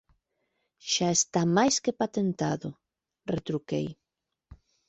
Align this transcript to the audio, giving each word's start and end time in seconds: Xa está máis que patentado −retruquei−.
Xa 0.91 1.09
está 1.17 1.41
máis 1.57 1.75
que 1.83 1.97
patentado 2.01 2.69
−retruquei−. 3.33 3.87